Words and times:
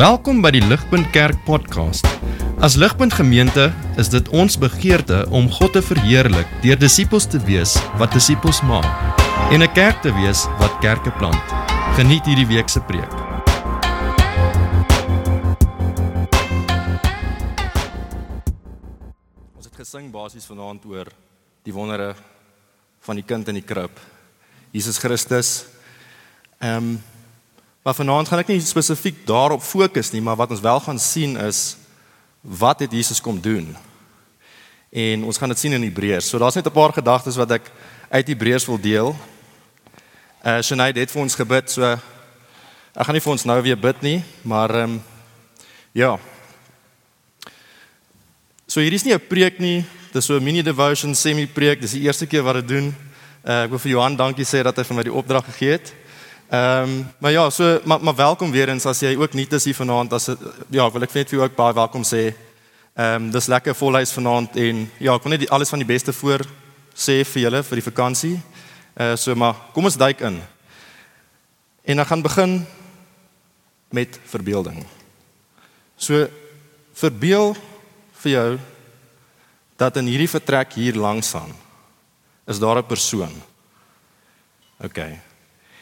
Welkom 0.00 0.38
by 0.40 0.48
die 0.54 0.62
Ligpunt 0.64 1.10
Kerk 1.12 1.42
podcast. 1.44 2.06
As 2.64 2.72
Ligpunt 2.80 3.12
Gemeente 3.12 3.66
is 4.00 4.08
dit 4.08 4.30
ons 4.32 4.54
begeerte 4.56 5.26
om 5.28 5.50
God 5.52 5.74
te 5.76 5.82
verheerlik 5.84 6.48
deur 6.64 6.78
disippels 6.80 7.26
te 7.28 7.36
wees 7.44 7.74
wat 8.00 8.16
disippels 8.16 8.62
maak 8.64 8.88
en 9.52 9.60
'n 9.60 9.68
kerk 9.76 10.00
te 10.00 10.08
wees 10.16 10.46
wat 10.56 10.72
kerke 10.80 11.12
plant. 11.20 11.44
Geniet 12.00 12.24
hierdie 12.24 12.48
week 12.48 12.72
se 12.72 12.80
preek. 12.80 13.12
Ons 19.52 19.68
het 19.68 19.76
gesing 19.76 20.10
basies 20.10 20.48
vanaand 20.48 20.84
oor 20.88 21.12
die 21.62 21.76
wondere 21.76 22.14
van 23.00 23.16
die 23.16 23.24
kind 23.24 23.48
in 23.48 23.54
die 23.54 23.68
krib. 23.68 24.00
Jesus 24.72 24.96
Christus. 24.96 25.66
Ehm 26.58 26.76
um, 26.76 27.09
Maar 27.90 27.98
vanaand 27.98 28.28
gaan 28.28 28.38
ek 28.38 28.50
nie 28.52 28.60
spesifiek 28.62 29.16
daarop 29.26 29.64
fokus 29.66 30.12
nie, 30.14 30.20
maar 30.22 30.36
wat 30.38 30.52
ons 30.54 30.60
wel 30.62 30.78
gaan 30.80 30.98
sien 31.02 31.32
is 31.42 31.74
wat 32.40 32.84
het 32.84 32.92
Jesus 32.94 33.18
kom 33.18 33.40
doen. 33.42 33.72
En 34.94 35.24
ons 35.26 35.38
gaan 35.42 35.50
dit 35.50 35.58
sien 35.58 35.74
in 35.74 35.82
Hebreërs. 35.82 36.28
So 36.30 36.38
daar's 36.38 36.54
net 36.54 36.70
'n 36.70 36.70
paar 36.70 36.92
gedagtes 36.94 37.34
wat 37.34 37.50
ek 37.50 37.66
uit 38.10 38.28
Hebreërs 38.28 38.66
wil 38.66 38.78
deel. 38.80 39.16
Eh 40.42 40.58
uh, 40.58 40.62
Shanay 40.62 40.92
het 40.94 41.10
vir 41.10 41.22
ons 41.22 41.34
gebid, 41.34 41.70
so 41.70 41.82
ek 41.82 43.04
gaan 43.06 43.14
nie 43.14 43.24
vir 43.26 43.32
ons 43.32 43.44
nou 43.44 43.62
weer 43.62 43.78
bid 43.78 44.02
nie, 44.02 44.24
maar 44.42 44.70
ehm 44.70 44.90
um, 44.90 45.02
ja. 45.92 46.18
So 48.66 48.80
hier 48.80 48.92
is 48.92 49.04
nie 49.04 49.14
'n 49.14 49.26
preek 49.28 49.58
nie, 49.58 49.84
dis 50.12 50.24
so 50.24 50.38
'n 50.38 50.44
mini 50.44 50.62
devotion 50.62 51.14
semi 51.14 51.46
preek. 51.46 51.80
Dis 51.80 51.98
die 51.98 52.06
eerste 52.06 52.26
keer 52.26 52.42
wat 52.42 52.56
ek 52.56 52.68
doen. 52.68 52.94
Eh 53.44 53.50
uh, 53.50 53.62
ek 53.62 53.70
wil 53.70 53.78
vir 53.78 53.90
Johan 53.90 54.16
dankie 54.16 54.46
sê 54.46 54.62
dat 54.62 54.76
hy 54.76 54.84
vir 54.84 54.96
my 54.96 55.02
die 55.02 55.12
opdrag 55.12 55.44
gegee 55.44 55.72
het. 55.72 55.99
Ehm 56.50 56.82
um, 56.82 57.06
maar 57.18 57.30
ja, 57.30 57.50
so 57.50 57.80
maar, 57.84 58.02
maar 58.02 58.14
welkom 58.14 58.50
weer 58.50 58.68
eens 58.68 58.86
as 58.86 59.00
jy 59.00 59.14
ook 59.16 59.32
nie 59.32 59.46
is 59.48 59.64
hier 59.64 59.74
vanaand 59.74 60.12
as 60.12 60.24
ja, 60.68 60.90
wil 60.90 61.02
ek 61.06 61.12
net 61.14 61.28
vir 61.30 61.38
jou 61.38 61.44
ook 61.46 61.54
baie 61.54 61.74
welkom 61.74 62.02
sê. 62.02 62.32
Ehm 62.98 63.14
um, 63.14 63.28
dis 63.30 63.46
lekker 63.46 63.74
volhuis 63.74 64.10
vanaand 64.10 64.56
en 64.56 64.80
ja, 64.98 65.14
ek 65.14 65.22
wil 65.22 65.30
net 65.30 65.44
die, 65.44 65.50
alles 65.50 65.70
van 65.70 65.78
die 65.78 65.86
beste 65.86 66.12
voor 66.12 66.42
sê 66.90 67.20
vir 67.22 67.42
julle 67.44 67.62
vir 67.62 67.78
die 67.78 67.86
vakansie. 67.86 68.32
Eh 68.96 69.12
uh, 69.12 69.16
so 69.16 69.34
maar 69.34 69.54
kom 69.72 69.86
ons 69.86 69.96
duik 69.96 70.26
in. 70.26 70.42
En 71.84 72.02
dan 72.02 72.06
gaan 72.06 72.22
begin 72.22 72.66
met 73.90 74.18
verbeelding. 74.24 74.82
So 75.96 76.26
verbeel 76.92 77.54
vir 78.26 78.32
jou 78.32 78.58
dat 79.76 79.96
in 79.96 80.10
hierdie 80.10 80.34
vertrek 80.34 80.74
hier 80.74 80.98
langs 80.98 81.34
aan 81.34 81.54
is 82.46 82.58
daar 82.58 82.82
'n 82.82 82.86
persoon. 82.86 83.42
OK. 84.82 85.29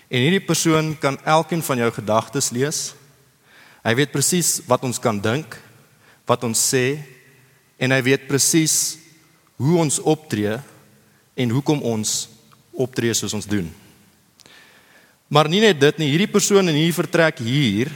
En 0.09 0.25
hierdie 0.25 0.45
persoon 0.45 0.95
kan 0.97 1.19
elkeen 1.25 1.62
van 1.62 1.83
jou 1.83 1.91
gedagtes 1.92 2.48
lees. 2.51 2.78
Hy 3.84 3.92
weet 3.98 4.12
presies 4.12 4.59
wat 4.69 4.84
ons 4.89 5.01
kan 5.01 5.20
dink, 5.20 5.59
wat 6.28 6.45
ons 6.48 6.61
sê 6.70 6.98
en 7.78 7.92
hy 7.92 8.01
weet 8.05 8.25
presies 8.29 8.97
hoe 9.61 9.77
ons 9.83 10.01
optree 10.01 10.56
en 11.39 11.53
hoekom 11.53 11.84
ons 11.86 12.14
optree 12.73 13.14
soos 13.14 13.36
ons 13.36 13.47
doen. 13.48 13.69
Maar 15.29 15.51
nie 15.53 15.61
net 15.61 15.77
dit 15.81 16.01
nie, 16.01 16.11
hierdie 16.14 16.31
persoon 16.31 16.70
in 16.70 16.79
hierdie 16.79 16.97
vertrek 16.97 17.42
hier 17.45 17.92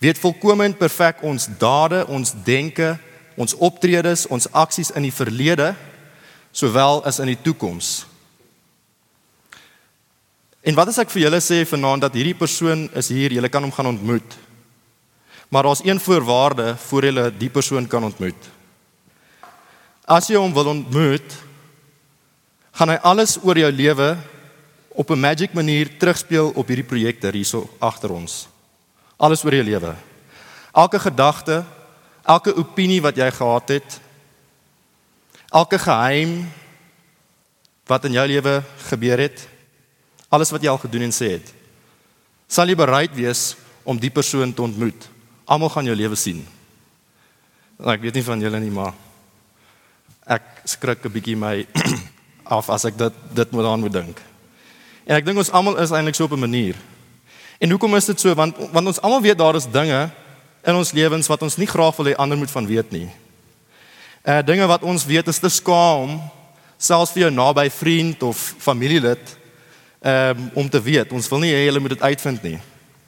weet 0.00 0.20
volkome 0.20 0.64
en 0.64 0.76
perfek 0.76 1.20
ons 1.24 1.48
dade, 1.60 2.02
ons 2.08 2.32
denke, 2.46 2.94
ons 3.36 3.56
optredes, 3.60 4.24
ons 4.32 4.48
aksies 4.56 4.92
in 4.96 5.04
die 5.04 5.14
verlede 5.14 5.74
sowel 6.56 7.02
as 7.04 7.20
in 7.20 7.28
die 7.32 7.40
toekoms. 7.44 8.06
En 10.66 10.74
wat 10.74 10.90
as 10.90 10.98
ek 10.98 11.12
vir 11.14 11.28
julle 11.28 11.38
sê 11.44 11.60
vanaand 11.62 12.02
dat 12.08 12.16
hierdie 12.18 12.34
persoon 12.34 12.88
is 12.98 13.12
hier, 13.14 13.30
julle 13.36 13.50
kan 13.52 13.62
hom 13.62 13.70
gaan 13.74 13.92
ontmoet. 13.92 14.34
Maar 15.46 15.68
daar's 15.68 15.84
een 15.86 16.00
voorwaarde 16.02 16.72
voor 16.88 17.06
julle 17.06 17.26
die 17.38 17.50
persoon 17.54 17.86
kan 17.86 18.02
ontmoet. 18.08 18.48
As 20.02 20.26
jy 20.26 20.40
hom 20.40 20.54
wil 20.54 20.72
ontmoet, 20.74 21.36
gaan 22.74 22.90
hy 22.90 22.98
alles 23.06 23.36
oor 23.46 23.58
jou 23.62 23.70
lewe 23.70 24.16
op 24.90 25.10
'n 25.10 25.20
magic 25.20 25.54
manier 25.54 25.86
terugspeel 25.98 26.50
op 26.50 26.66
hierdie 26.66 26.90
projekte 26.90 27.30
hierso 27.30 27.70
agter 27.78 28.10
ons. 28.10 28.48
Alles 29.16 29.44
oor 29.44 29.54
jou 29.54 29.64
lewe. 29.64 29.94
Elke 30.74 30.98
gedagte, 30.98 31.64
elke 32.24 32.56
opinie 32.56 33.00
wat 33.02 33.16
jy 33.16 33.30
gehad 33.30 33.68
het, 33.68 34.00
elke 35.52 35.78
geheim 35.78 36.50
wat 37.86 38.04
in 38.04 38.12
jou 38.12 38.26
lewe 38.26 38.62
gebeur 38.90 39.18
het, 39.18 39.48
alles 40.28 40.50
wat 40.50 40.62
jy 40.62 40.70
al 40.70 40.80
gedoen 40.82 41.06
en 41.06 41.14
sê 41.14 41.36
het. 41.36 41.52
Sal 42.48 42.68
jy 42.70 42.76
bereid 42.78 43.14
wees 43.14 43.54
om 43.86 43.98
die 43.98 44.10
persoon 44.10 44.52
te 44.54 44.62
ontmoet? 44.62 45.08
Almal 45.46 45.70
gaan 45.70 45.86
jou 45.86 45.96
lewe 45.96 46.18
sien. 46.18 46.42
Nou, 47.78 47.92
ek 47.92 48.06
weet 48.06 48.18
nie 48.18 48.26
van 48.26 48.40
julle 48.40 48.60
nie, 48.60 48.72
maar 48.72 48.94
ek 50.26 50.42
skrik 50.66 51.04
'n 51.04 51.12
bietjie 51.12 51.36
my 51.36 51.66
af 52.58 52.70
as 52.70 52.84
ek 52.84 52.96
dit 52.96 53.14
dit 53.34 53.50
moet 53.52 53.66
aan 53.66 53.80
moet 53.80 53.92
dink. 53.92 54.20
En 55.06 55.16
ek 55.16 55.26
dink 55.26 55.38
ons 55.38 55.50
almal 55.50 55.78
is 55.78 55.90
eintlik 55.90 56.14
so 56.14 56.24
op 56.24 56.32
'n 56.32 56.46
manier. 56.46 56.74
En 57.60 57.70
hoekom 57.70 57.94
is 57.96 58.06
dit 58.06 58.20
so? 58.20 58.34
Want 58.34 58.56
want 58.72 58.86
ons 58.86 59.00
almal 59.00 59.22
weet 59.22 59.38
daar 59.38 59.54
is 59.54 59.70
dinge 59.70 60.10
in 60.66 60.74
ons 60.74 60.92
lewens 60.92 61.26
wat 61.26 61.42
ons 61.42 61.56
nie 61.56 61.66
graag 61.66 61.96
wil 61.96 62.06
hê 62.06 62.14
ander 62.16 62.38
moet 62.38 62.50
van 62.50 62.66
weet 62.66 62.90
nie. 62.90 63.08
Uh 64.26 64.42
dinge 64.42 64.66
wat 64.66 64.82
ons 64.82 65.06
weet 65.06 65.28
is 65.28 65.38
te 65.38 65.48
skaam 65.48 66.20
selfs 66.78 67.12
vir 67.12 67.22
jou 67.22 67.30
naby 67.30 67.70
vriend 67.70 68.22
of 68.22 68.54
familielid 68.58 69.36
um, 70.06 70.50
om 70.54 70.68
te 70.70 70.82
weet. 70.82 71.12
Ons 71.12 71.28
wil 71.32 71.42
nie 71.42 71.52
hê 71.54 71.64
hulle 71.66 71.82
moet 71.82 71.96
dit 71.96 72.04
uitvind 72.06 72.42
nie. 72.46 72.58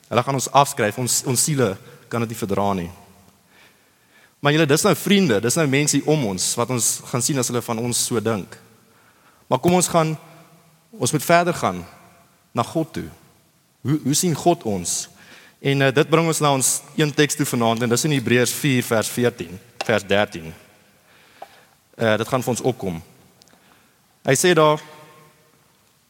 Hulle 0.09 0.25
gaan 0.25 0.38
ons 0.38 0.50
afskryf. 0.50 0.98
Ons 0.98 1.22
ons 1.28 1.44
siele 1.44 1.75
kan 2.10 2.25
dit 2.25 2.32
nie 2.32 2.41
verdra 2.41 2.72
nie. 2.76 2.88
Maar 4.38 4.54
julle, 4.54 4.69
dis 4.70 4.86
nou 4.86 4.94
vriende, 4.94 5.41
dis 5.42 5.58
nou 5.58 5.66
mense 5.70 6.00
om 6.06 6.26
ons 6.31 6.48
wat 6.60 6.70
ons 6.70 6.88
gaan 7.10 7.25
sien 7.25 7.38
as 7.41 7.50
hulle 7.50 7.62
van 7.64 7.81
ons 7.82 8.03
so 8.10 8.20
dink. 8.22 8.54
Maar 9.50 9.62
kom 9.62 9.78
ons 9.78 9.91
gaan 9.91 10.16
ons 10.98 11.12
moet 11.12 11.25
verder 11.25 11.54
gaan 11.54 11.82
na 12.56 12.64
God 12.66 12.92
toe. 12.97 13.08
Hoe 13.87 13.98
hoe 14.04 14.14
sien 14.16 14.34
God 14.34 14.64
ons? 14.66 15.08
En 15.58 15.82
uh, 15.82 15.91
dit 15.94 16.10
bring 16.10 16.26
ons 16.31 16.41
na 16.42 16.53
ons 16.54 16.69
een 16.97 17.10
teks 17.14 17.38
toe 17.38 17.47
vanaand 17.47 17.82
en 17.82 17.91
dis 17.91 18.06
in 18.06 18.14
Hebreërs 18.14 18.54
4 18.54 18.87
vers 18.87 19.10
14, 19.10 19.58
vers 19.84 20.06
13. 20.06 20.47
Eh 21.98 22.06
uh, 22.06 22.14
dit 22.19 22.28
gaan 22.31 22.44
vir 22.47 22.54
ons 22.54 22.66
opkom. 22.70 23.03
Hy 24.28 24.34
sê 24.38 24.54
daar 24.54 24.78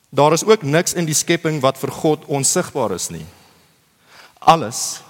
Daar 0.09 0.33
is 0.33 0.45
ook 0.45 0.63
niks 0.63 0.95
in 0.97 1.05
die 1.05 1.17
skepping 1.17 1.61
wat 1.61 1.79
vir 1.79 1.93
God 1.93 2.25
onsigbaar 2.25 2.95
is 2.97 3.11
nie. 3.13 3.27
Alles 4.39 5.03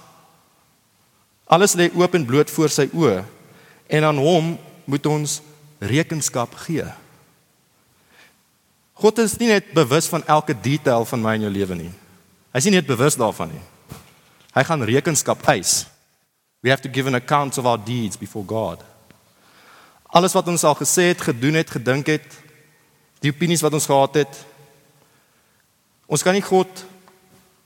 alles 1.49 1.73
lê 1.73 1.87
oop 1.97 2.13
en 2.13 2.25
bloot 2.29 2.51
voor 2.53 2.69
sy 2.69 2.85
oë 2.93 3.23
en 3.89 4.05
aan 4.05 4.19
hom 4.21 4.51
moet 4.85 5.05
ons 5.09 5.39
rekenskap 5.81 6.53
gee. 6.67 6.85
God 8.93 9.21
is 9.23 9.33
nie 9.39 9.47
net 9.49 9.71
bewus 9.73 10.05
van 10.11 10.21
elke 10.29 10.53
detail 10.53 11.07
van 11.09 11.23
my 11.23 11.33
en 11.39 11.47
jou 11.47 11.51
lewe 11.55 11.77
nie. 11.79 11.91
Hy 12.53 12.61
is 12.61 12.67
nie 12.67 12.75
net 12.75 12.85
bewus 12.85 13.17
daarvan 13.17 13.49
nie. 13.55 13.63
Hy 14.53 14.63
gaan 14.67 14.85
rekenskap 14.85 15.41
eis. 15.49 15.87
We 16.61 16.69
have 16.69 16.83
to 16.83 16.91
give 16.91 17.07
an 17.07 17.17
account 17.17 17.57
of 17.57 17.65
our 17.65 17.79
deeds 17.81 18.19
before 18.19 18.45
God. 18.45 18.83
Alles 20.13 20.35
wat 20.37 20.47
ons 20.51 20.65
al 20.67 20.75
gesê 20.75 21.09
het, 21.13 21.21
gedoen 21.21 21.57
het, 21.57 21.71
gedink 21.71 22.09
het, 22.11 22.27
die 23.23 23.31
opinies 23.31 23.63
wat 23.65 23.73
ons 23.73 23.89
gehad 23.89 24.21
het, 24.21 24.41
Ons 26.09 26.25
kan 26.25 26.33
nie 26.33 26.41
God 26.41 26.85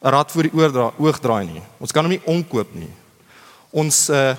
rad 0.03 0.31
voor 0.31 0.47
die 0.49 0.51
oor 0.51 0.71
dra, 0.71 0.89
oog 0.99 1.19
draai 1.23 1.45
nie. 1.47 1.61
Ons 1.79 1.95
kan 1.95 2.03
hom 2.03 2.11
nie 2.11 2.23
omkoop 2.27 2.73
nie. 2.75 2.91
Ons 3.71 4.09
uh 4.11 4.33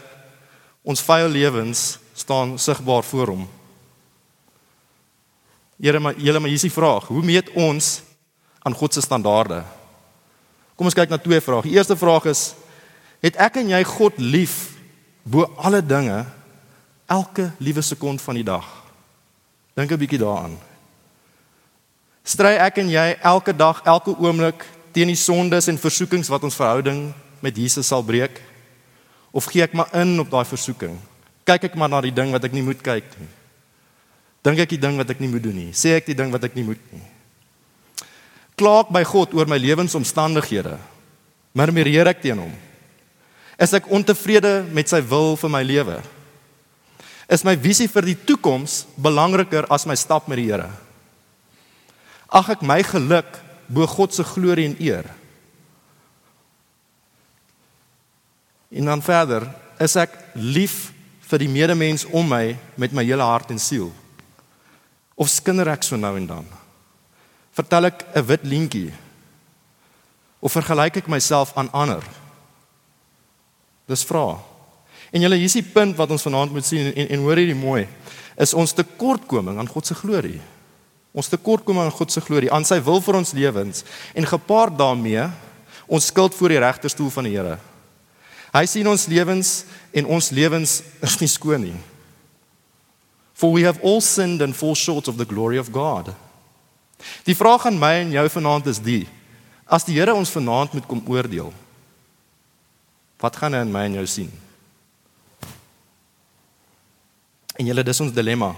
ons 0.84 1.00
vuil 1.00 1.30
lewens 1.32 1.94
staan 2.12 2.58
sigbaar 2.60 3.06
voor 3.08 3.30
hom. 3.32 3.44
Here 5.80 5.96
maar 5.96 6.18
julle 6.20 6.42
maar 6.42 6.52
hier 6.52 6.60
is 6.60 6.66
die 6.66 6.74
vraag, 6.74 7.06
hoe 7.08 7.22
meet 7.24 7.48
ons 7.56 8.02
aan 8.60 8.76
God 8.76 8.92
se 8.92 9.00
standaarde? 9.00 9.62
Kom 10.76 10.90
ons 10.90 10.96
kyk 10.98 11.08
na 11.08 11.16
twee 11.16 11.40
vrae. 11.40 11.64
Die 11.64 11.72
eerste 11.78 11.96
vraag 11.96 12.28
is 12.28 12.50
het 13.24 13.40
ek 13.40 13.56
en 13.62 13.72
jy 13.72 13.80
God 13.88 14.20
lief 14.20 14.74
bo 15.24 15.48
alle 15.56 15.80
dinge 15.80 16.20
elke 17.08 17.48
liewe 17.64 17.80
sekond 17.80 18.20
van 18.20 18.36
die 18.36 18.44
dag? 18.44 18.68
Dink 19.72 19.90
'n 19.90 19.98
bietjie 20.04 20.20
daaraan. 20.20 20.60
Stry 22.24 22.56
ek 22.56 22.80
en 22.80 22.88
jy 22.88 23.04
elke 23.20 23.52
dag, 23.52 23.82
elke 23.84 24.14
oomblik 24.16 24.64
teen 24.96 25.10
die 25.12 25.18
sondes 25.18 25.68
en 25.68 25.76
versoekings 25.76 26.30
wat 26.32 26.46
ons 26.48 26.56
verhouding 26.56 27.10
met 27.44 27.58
Jesus 27.60 27.90
sal 27.92 28.00
breek? 28.06 28.38
Of 29.28 29.50
gee 29.52 29.60
ek 29.66 29.74
maar 29.76 29.92
in 30.00 30.16
op 30.22 30.30
daai 30.32 30.46
versoeking? 30.48 30.96
Kyk 31.44 31.68
ek 31.68 31.76
maar 31.76 31.92
na 31.92 32.00
die 32.00 32.14
ding 32.14 32.32
wat 32.32 32.46
ek 32.48 32.54
nie 32.56 32.64
moet 32.64 32.80
kyk 32.80 33.10
nie. 33.20 33.28
Dink 34.44 34.62
ek 34.64 34.72
die 34.72 34.80
ding 34.80 34.96
wat 34.96 35.12
ek 35.12 35.20
nie 35.20 35.28
moet 35.28 35.44
doen 35.44 35.56
nie. 35.56 35.72
Sê 35.76 35.98
ek 35.98 36.08
die 36.08 36.16
ding 36.16 36.32
wat 36.32 36.46
ek 36.48 36.56
nie 36.56 36.64
moet 36.64 36.80
nie. 36.94 37.04
Klaag 38.56 38.88
by 38.94 39.02
God 39.04 39.34
oor 39.36 39.50
my 39.50 39.58
lewensomstandighede. 39.60 40.78
Murmureer 41.52 42.08
ek 42.08 42.22
teen 42.24 42.40
hom? 42.40 42.52
Is 43.60 43.74
ek 43.76 43.90
ontevrede 43.92 44.62
met 44.72 44.88
sy 44.88 45.02
wil 45.04 45.34
vir 45.40 45.52
my 45.52 45.60
lewe? 45.66 45.98
Is 47.28 47.44
my 47.44 47.52
visie 47.56 47.88
vir 47.90 48.08
die 48.08 48.16
toekoms 48.16 48.84
belangriker 48.96 49.68
as 49.72 49.84
my 49.84 49.96
stap 49.98 50.24
met 50.30 50.40
die 50.40 50.48
Here? 50.48 50.72
Ag 52.34 52.50
ek 52.56 52.64
my 52.66 52.80
geluk 52.82 53.38
bo 53.70 53.86
God 53.86 54.14
se 54.14 54.24
glorie 54.26 54.66
en 54.66 54.76
eer. 54.82 55.06
En 58.74 58.90
dan 58.90 59.02
verder, 59.02 59.46
is 59.78 59.94
ek 59.96 60.16
lief 60.34 60.90
vir 61.30 61.44
die 61.44 61.50
medemens 61.50 62.04
om 62.10 62.26
my 62.26 62.56
met 62.80 62.92
my 62.92 63.04
hele 63.06 63.22
hart 63.22 63.54
en 63.54 63.62
siel? 63.62 63.92
Of 65.14 65.30
skinder 65.30 65.70
ek 65.70 65.86
so 65.86 65.96
nou 65.96 66.16
en 66.18 66.26
dan? 66.26 66.46
Vertel 67.54 67.86
ek 67.86 68.02
'n 68.14 68.26
wit 68.26 68.42
lintjie? 68.42 68.92
Of 70.42 70.52
vergelyk 70.52 70.96
ek 70.96 71.08
myself 71.08 71.54
aan 71.56 71.70
ander? 71.72 72.02
Dis 73.86 74.04
vra. 74.04 74.40
En 75.12 75.20
julle 75.20 75.36
hier 75.36 75.44
is 75.44 75.52
die 75.52 75.62
punt 75.62 75.96
wat 75.96 76.10
ons 76.10 76.22
vanaand 76.22 76.52
moet 76.52 76.64
sien 76.66 76.92
en 76.92 77.08
en 77.08 77.20
hoor 77.20 77.36
hierdie 77.36 77.54
mooi. 77.54 77.86
Is 78.36 78.54
ons 78.54 78.72
tekortkoming 78.72 79.58
aan 79.58 79.68
God 79.68 79.86
se 79.86 79.94
glorie. 79.94 80.40
Ons 81.14 81.30
tekortkoming 81.30 81.86
aan 81.86 81.94
God 81.94 82.10
se 82.10 82.20
glorie, 82.24 82.50
aan 82.50 82.66
sy 82.66 82.80
wil 82.82 82.98
vir 83.04 83.20
ons 83.20 83.32
lewens 83.36 83.84
en 84.18 84.26
gepaard 84.26 84.74
daarmee 84.74 85.28
ons 85.86 86.10
skuld 86.10 86.34
voor 86.34 86.50
die 86.50 86.62
regterstoel 86.64 87.12
van 87.14 87.28
die 87.28 87.36
Here. 87.36 87.58
Hy 88.54 88.64
sien 88.70 88.88
ons 88.90 89.06
lewens 89.10 89.64
en 89.94 90.08
ons 90.16 90.30
lewens 90.34 90.80
is 91.02 91.16
nie 91.20 91.30
skoon 91.30 91.68
nie. 91.68 91.78
For 93.34 93.54
we 93.54 93.64
have 93.66 93.82
all 93.82 94.00
sinned 94.02 94.42
and 94.42 94.54
fall 94.54 94.74
short 94.78 95.08
of 95.10 95.18
the 95.18 95.26
glory 95.26 95.58
of 95.58 95.70
God. 95.74 96.12
Die 97.26 97.34
vraag 97.34 97.66
aan 97.66 97.78
my 97.78 97.92
en 98.02 98.14
jou 98.14 98.26
vanaand 98.38 98.70
is 98.70 98.78
die: 98.82 99.04
As 99.66 99.86
die 99.86 99.98
Here 99.98 100.14
ons 100.14 100.30
vanaand 100.30 100.74
moet 100.74 100.86
kom 100.86 101.02
oordeel, 101.10 101.50
wat 103.22 103.36
gaan 103.36 103.54
hy 103.54 103.64
in 103.66 103.74
my 103.74 103.86
en 103.88 103.98
jou 103.98 104.06
sien? 104.06 104.30
En 107.58 107.66
julle 107.66 107.86
dis 107.86 108.00
ons 108.02 108.14
dilemma. 108.14 108.54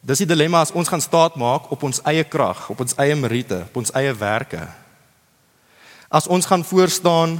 Dis 0.00 0.22
die 0.22 0.28
dilemma 0.30 0.62
as 0.62 0.72
ons 0.72 0.88
gaan 0.88 1.02
staat 1.02 1.36
maak 1.36 1.70
op 1.74 1.82
ons 1.82 2.00
eie 2.06 2.24
krag, 2.24 2.68
op 2.70 2.80
ons 2.80 2.94
eie 3.02 3.16
meriete, 3.18 3.64
op 3.66 3.80
ons 3.82 3.92
eie 3.98 4.12
werke. 4.14 4.62
As 6.08 6.28
ons 6.30 6.46
gaan 6.46 6.64
voor 6.64 6.88
staan 6.88 7.38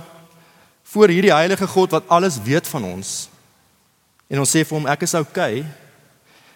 voor 0.89 1.13
hierdie 1.13 1.35
heilige 1.35 1.67
God 1.69 1.93
wat 1.95 2.09
alles 2.09 2.41
weet 2.43 2.67
van 2.69 2.85
ons 2.85 3.29
en 4.29 4.41
ons 4.43 4.51
sê 4.51 4.65
vir 4.65 4.77
hom 4.77 4.89
ek 4.91 5.05
is 5.07 5.15
oukei. 5.17 5.63
Okay, 5.63 5.89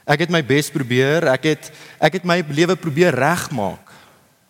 ek 0.04 0.24
het 0.24 0.32
my 0.34 0.42
bes 0.44 0.70
probeer, 0.72 1.28
ek 1.32 1.46
het 1.52 1.70
ek 2.02 2.18
het 2.18 2.26
my 2.28 2.40
lewe 2.50 2.76
probeer 2.76 3.14
regmaak 3.14 3.92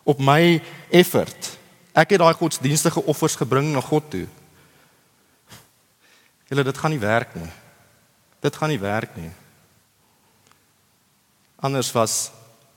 op 0.08 0.18
my 0.18 0.58
effort. 0.90 1.52
Ek 1.92 2.14
het 2.14 2.22
daai 2.22 2.34
godsdienstige 2.34 3.04
offers 3.04 3.36
gebring 3.36 3.68
na 3.74 3.82
God 3.84 4.08
toe. 4.10 4.24
Julle 6.48 6.64
dit 6.64 6.78
gaan 6.78 6.92
nie 6.94 7.02
werk 7.02 7.36
nie. 7.36 7.50
Dit 8.42 8.56
gaan 8.56 8.72
nie 8.72 8.80
werk 8.80 9.14
nie. 9.16 9.30
Anders 11.62 11.92
was 11.94 12.30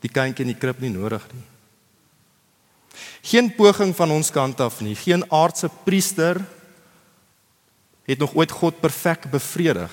die 0.03 0.11
kindjie 0.11 0.45
in 0.45 0.53
die 0.53 0.59
krib 0.59 0.79
nie 0.83 0.93
nodig 0.93 1.23
nie. 1.33 1.43
Geen 3.25 3.49
poging 3.57 3.91
van 3.97 4.13
ons 4.13 4.29
kant 4.31 4.61
af 4.61 4.79
nie, 4.85 4.93
geen 4.95 5.25
aardse 5.33 5.69
priester 5.83 6.39
het 8.05 8.21
nog 8.21 8.35
ooit 8.37 8.53
God 8.53 8.77
perfek 8.79 9.25
bevredig 9.33 9.91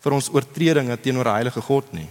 vir 0.00 0.16
ons 0.16 0.30
oortredinge 0.32 0.96
teenoor 0.96 1.28
'n 1.28 1.36
heilige 1.36 1.60
God 1.60 1.92
nie. 1.92 2.08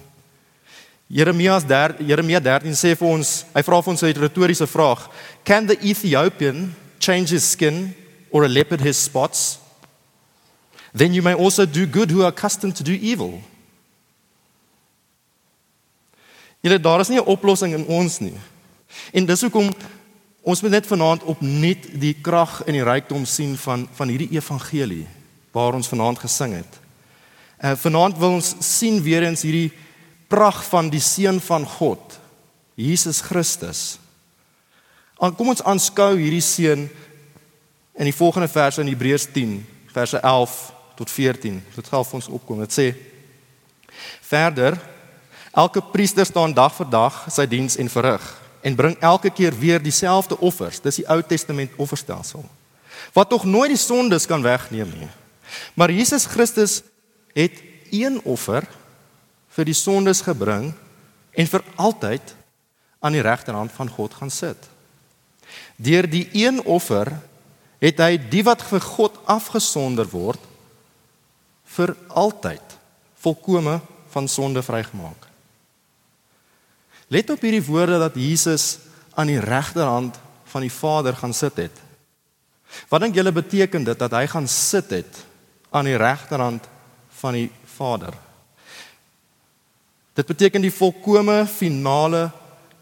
Jeremia 1.10 1.60
13 1.60 2.06
Jeremia 2.06 2.40
13 2.40 2.74
sê 2.74 2.96
vir 2.96 3.08
ons, 3.08 3.46
hy 3.54 3.62
vra 3.62 3.82
vir 3.82 3.92
ons 3.92 4.04
'n 4.04 4.14
retoriese 4.14 4.68
vraag: 4.68 5.10
Can 5.44 5.68
the 5.68 5.78
Ethiopian 5.82 6.76
change 7.00 7.32
his 7.32 7.52
skin 7.52 7.96
or 8.32 8.44
a 8.44 8.48
leopard 8.48 8.82
his 8.82 9.04
spots? 9.04 9.60
then 10.96 11.14
you 11.14 11.22
may 11.22 11.34
also 11.34 11.66
do 11.66 11.86
good 11.86 12.10
who 12.10 12.22
are 12.24 12.30
accustomed 12.30 12.76
to 12.78 12.84
do 12.84 12.94
evil. 12.94 13.42
Julle 16.66 16.80
daar 16.82 17.00
is 17.00 17.08
nie 17.08 17.20
'n 17.20 17.30
oplossing 17.30 17.74
in 17.74 17.86
ons 17.86 18.20
nie. 18.20 18.34
En 19.14 19.26
dis 19.26 19.42
hoekom 19.42 19.70
ons 20.42 20.62
moet 20.62 20.72
net 20.72 20.88
vanaand 20.88 21.24
opnuut 21.24 22.00
die 22.00 22.14
krag 22.22 22.64
en 22.66 22.74
die 22.74 22.84
rykdom 22.84 23.26
sien 23.26 23.58
van 23.58 23.88
van 23.94 24.08
hierdie 24.08 24.32
evangelie 24.32 25.08
waar 25.52 25.74
ons 25.74 25.88
vanaand 25.88 26.20
gesing 26.20 26.54
het. 26.54 26.80
Uh 27.64 27.76
vanaand 27.76 28.18
wil 28.18 28.30
ons 28.30 28.56
sien 28.60 29.02
weer 29.02 29.24
eens 29.24 29.42
hierdie 29.42 29.74
pragt 30.28 30.66
van 30.66 30.90
die 30.90 31.00
seun 31.00 31.40
van 31.42 31.66
God, 31.66 32.20
Jesus 32.74 33.22
Christus. 33.22 34.00
En 35.20 35.36
kom 35.36 35.50
ons 35.50 35.64
aanskou 35.64 36.18
hierdie 36.18 36.42
seun 36.42 36.90
in 37.96 38.04
die 38.04 38.16
volgende 38.16 38.48
verse 38.48 38.82
in 38.82 38.88
Hebreërs 38.88 39.32
10 39.32 39.66
verse 39.94 40.18
11 40.18 40.74
tot 40.96 41.12
14. 41.12 41.64
Dit 41.76 41.88
gaan 41.88 42.06
vir 42.06 42.14
ons 42.14 42.28
opkom. 42.28 42.60
Dit 42.60 42.74
sê 42.74 42.96
verder 44.22 44.95
elke 45.56 45.82
priester 45.82 46.26
staan 46.28 46.54
dag 46.54 46.74
vir 46.76 46.90
dag 46.92 47.22
sy 47.32 47.46
diens 47.48 47.78
en 47.80 47.90
verrig 47.90 48.24
en 48.66 48.76
bring 48.76 48.96
elke 49.00 49.30
keer 49.30 49.54
weer 49.56 49.82
dieselfde 49.82 50.38
offers. 50.42 50.82
Dis 50.82 51.00
die 51.00 51.08
Ou 51.08 51.22
Testament 51.24 51.72
offerstelsel. 51.78 52.44
Wat 53.14 53.30
tog 53.30 53.46
nooit 53.46 53.76
die 53.76 53.80
sondes 53.80 54.26
kan 54.26 54.44
wegneem 54.44 54.90
nie. 54.98 55.12
Maar 55.78 55.94
Jesus 55.94 56.26
Christus 56.26 56.82
het 57.38 57.62
een 57.94 58.18
offer 58.26 58.66
vir 59.56 59.70
die 59.70 59.78
sondes 59.78 60.24
gebring 60.26 60.72
en 61.36 61.52
vir 61.52 61.64
altyd 61.76 62.34
aan 63.00 63.16
die 63.16 63.24
regterhand 63.24 63.72
van 63.76 63.92
God 63.92 64.18
gaan 64.18 64.34
sit. 64.34 64.58
Deur 65.78 66.10
die 66.10 66.26
een 66.34 66.64
offer 66.66 67.14
het 67.84 68.02
hy 68.02 68.18
die 68.18 68.44
wat 68.48 68.64
vir 68.66 68.82
God 68.82 69.20
afgesonder 69.30 70.10
word 70.10 70.42
vir 71.76 71.94
altyd 72.10 72.76
volkome 73.22 73.78
van 74.16 74.28
sonde 74.32 74.64
vrygemaak. 74.66 75.35
Let 77.16 77.30
op 77.32 77.44
hierdie 77.46 77.64
woorde 77.64 78.00
dat 78.02 78.18
Jesus 78.20 78.82
aan 79.16 79.30
die 79.32 79.40
regterhand 79.40 80.18
van 80.52 80.66
die 80.66 80.74
Vader 80.74 81.16
gaan 81.16 81.34
sit 81.34 81.56
het. 81.56 81.78
Wat 82.92 83.00
dink 83.06 83.16
julle 83.16 83.32
beteken 83.32 83.86
dit 83.88 84.00
dat 84.00 84.12
hy 84.12 84.26
gaan 84.28 84.48
sit 84.52 84.90
het 84.92 85.22
aan 85.72 85.88
die 85.88 85.96
regterhand 85.96 86.66
van 87.22 87.38
die 87.38 87.48
Vader? 87.78 88.18
Dit 90.16 90.28
beteken 90.28 90.64
die 90.64 90.74
volkome 90.74 91.46
finale 91.48 92.28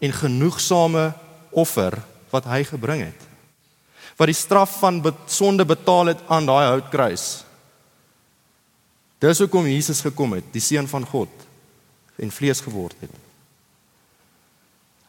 en 0.02 0.16
genoegsame 0.18 1.12
offer 1.54 2.00
wat 2.34 2.48
hy 2.50 2.64
gebring 2.66 3.04
het. 3.06 3.28
Wat 4.18 4.30
die 4.30 4.38
straf 4.38 4.80
van 4.82 4.98
sonde 5.30 5.66
betaal 5.66 6.10
het 6.14 6.22
aan 6.26 6.46
daai 6.46 6.64
houtkruis. 6.72 7.44
Dis 9.22 9.42
hoekom 9.42 9.70
Jesus 9.70 10.02
gekom 10.02 10.34
het, 10.34 10.50
die 10.50 10.62
seun 10.62 10.90
van 10.90 11.06
God 11.06 11.46
en 12.18 12.34
vlees 12.34 12.62
geword 12.62 12.98
het. 13.02 13.23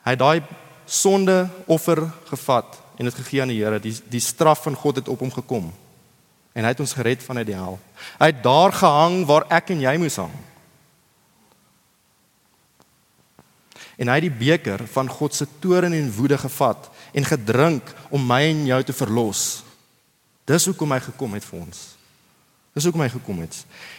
Hy 0.05 0.13
het 0.13 0.21
daai 0.21 0.41
sonde 0.85 1.47
offer 1.65 2.03
gevat 2.29 2.77
en 2.95 3.09
dit 3.09 3.17
gegee 3.17 3.41
aan 3.41 3.51
die 3.51 3.57
Here. 3.57 3.79
Die 3.81 3.95
die 4.09 4.21
straf 4.21 4.61
van 4.67 4.77
God 4.77 5.01
het 5.01 5.09
op 5.09 5.19
hom 5.25 5.33
gekom. 5.33 5.71
En 6.55 6.63
hy 6.63 6.71
het 6.71 6.79
ons 6.79 6.93
gered 6.95 7.23
van 7.25 7.41
uit 7.41 7.49
die 7.49 7.57
hel. 7.57 7.79
Hy 8.21 8.29
het 8.29 8.43
daar 8.43 8.71
gehang 8.71 9.23
waar 9.27 9.47
ek 9.51 9.73
en 9.73 9.81
jy 9.83 9.95
moes 9.99 10.19
hang. 10.21 10.35
En 13.95 14.11
hy 14.11 14.19
het 14.19 14.27
die 14.27 14.37
beker 14.37 14.85
van 14.91 15.09
God 15.09 15.35
se 15.35 15.47
toorn 15.63 15.95
en 15.95 16.13
woede 16.15 16.37
gevat 16.37 16.89
en 17.15 17.27
gedrink 17.27 17.91
om 18.13 18.23
my 18.27 18.41
en 18.51 18.65
jou 18.69 18.81
te 18.83 18.95
verlos. 18.95 19.43
Dis 20.45 20.67
hoekom 20.69 20.91
hy 20.93 21.01
gekom 21.07 21.35
het 21.35 21.47
vir 21.47 21.59
ons. 21.63 21.83
Dis 22.75 22.85
hoekom 22.85 23.05
hy 23.05 23.09
gekom 23.09 23.39
het. 23.41 23.55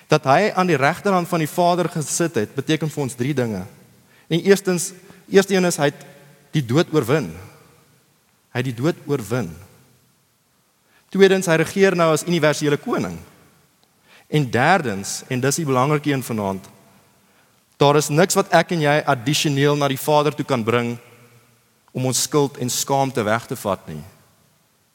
Dat 0.08 0.28
hy 0.28 0.52
aan 0.52 0.68
die 0.68 0.78
regterhand 0.78 1.28
van 1.28 1.42
die 1.42 1.50
Vader 1.50 1.88
gesit 1.90 2.36
het, 2.36 2.52
beteken 2.54 2.92
vir 2.92 3.02
ons 3.02 3.16
drie 3.16 3.32
dinge. 3.34 3.64
En 4.28 4.42
eerstens, 4.42 4.92
eerste 5.28 5.54
een 5.54 5.66
is 5.66 5.78
hy 5.80 5.90
het 5.90 6.04
die 6.54 6.64
dood 6.64 6.92
oorwin. 6.94 7.32
Hy 8.54 8.62
het 8.62 8.68
die 8.70 8.76
dood 8.76 8.98
oorwin. 9.10 9.50
Tweedens, 11.12 11.48
hy 11.50 11.58
regeer 11.60 11.96
nou 11.96 12.10
as 12.14 12.26
universele 12.26 12.78
koning. 12.80 13.18
En 14.26 14.48
derdens, 14.50 15.20
en 15.30 15.42
dis 15.42 15.60
die 15.60 15.66
belangrike 15.68 16.10
een 16.10 16.24
vanaand, 16.26 16.66
daar 17.78 17.98
is 18.00 18.10
niks 18.10 18.34
wat 18.38 18.50
ek 18.56 18.72
en 18.74 18.82
jy 18.82 18.96
addisioneel 19.06 19.76
na 19.78 19.88
die 19.92 20.00
Vader 20.00 20.34
toe 20.34 20.46
kan 20.48 20.64
bring 20.64 20.96
om 21.96 22.08
ons 22.10 22.24
skuld 22.26 22.58
en 22.60 22.72
skaamte 22.72 23.22
weg 23.24 23.46
te 23.48 23.56
vat 23.56 23.86
nie. 23.88 24.02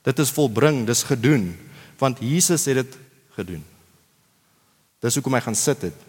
Dit 0.06 0.20
is 0.20 0.34
volbring, 0.34 0.84
dis 0.86 1.06
gedoen, 1.06 1.52
want 2.02 2.22
Jesus 2.22 2.66
het 2.66 2.82
dit 2.82 2.98
gedoen. 3.38 3.64
Dis 5.02 5.18
hoekom 5.18 5.38
hy 5.38 5.42
gaan 5.46 5.58
sit 5.58 5.88
het. 5.90 6.08